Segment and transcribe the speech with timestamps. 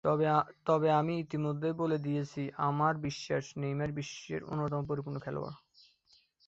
[0.65, 5.57] তবে আমি ইতিমধ্যেই বলে দিয়েছি, আমার বিশ্বাস, নেইমার বিশ্বের অন্যতম পরিপূর্ণ খেলোয়াড়।